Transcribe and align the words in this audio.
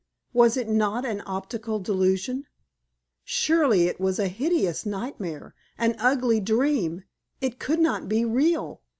Was 0.33 0.57
it 0.57 0.67
not 0.67 1.05
an 1.05 1.21
optical 1.27 1.77
delusion? 1.77 2.47
Surely 3.23 3.85
it 3.85 3.99
was 3.99 4.17
a 4.17 4.29
hideous 4.29 4.83
nightmare 4.83 5.53
an 5.77 5.95
ugly 5.99 6.39
dream 6.39 7.03
it 7.39 7.59
could 7.59 7.79
not 7.79 8.09
be 8.09 8.25
real. 8.25 8.81